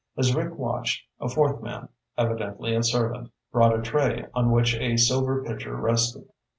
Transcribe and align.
As 0.17 0.33
Rick 0.35 0.57
watched, 0.57 1.05
a 1.19 1.29
fourth 1.29 1.61
man, 1.61 1.87
evidently 2.17 2.73
a 2.73 2.81
servant, 2.81 3.29
brought 3.51 3.77
a 3.77 3.83
tray 3.83 4.25
on 4.33 4.49
which 4.49 4.73
a 4.77 4.97
silver 4.97 5.43
pitcher 5.43 5.75
rested. 5.75 6.27